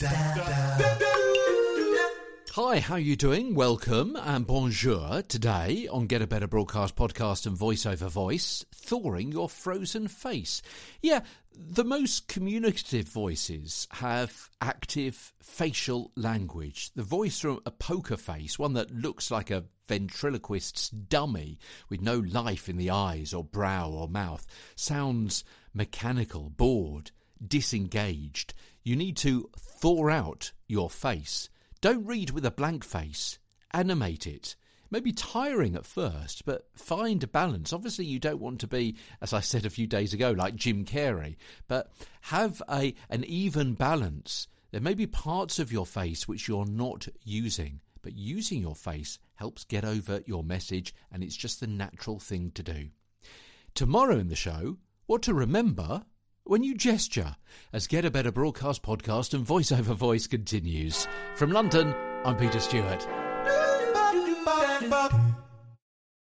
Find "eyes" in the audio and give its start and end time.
22.90-23.34